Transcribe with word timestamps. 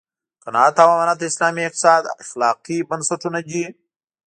قناعت 0.43 0.75
او 0.83 0.89
امانت 0.95 1.17
د 1.19 1.23
اسلامي 1.31 1.63
اقتصاد 1.65 2.03
اخلاقي 2.23 2.77
بنسټونه 2.89 3.39
دي. 3.49 3.65